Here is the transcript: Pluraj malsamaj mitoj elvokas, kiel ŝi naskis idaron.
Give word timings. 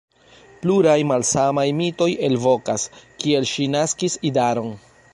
Pluraj 0.63 0.95
malsamaj 1.11 1.67
mitoj 1.81 2.09
elvokas, 2.31 2.89
kiel 3.23 3.49
ŝi 3.55 3.71
naskis 3.79 4.21
idaron. 4.33 4.79